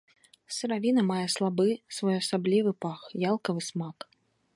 Сыравіна 0.55 1.01
мае 1.09 1.25
слабы 1.33 1.67
своеасаблівы 1.97 2.71
пах, 2.87 3.01
ялкавы 3.33 3.61
смак. 3.69 3.97